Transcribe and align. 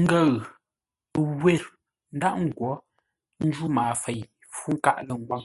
Ngəʉ 0.00 0.26
ə́ 1.18 1.22
ngwér 1.32 1.62
ńdaghʼ 2.16 2.38
ńgwó 2.46 2.70
ńjǔ 3.44 3.64
maafei-fú-nkâʼ-lə̂-ngwâŋ. 3.76 5.42